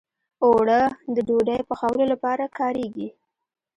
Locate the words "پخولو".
1.69-2.03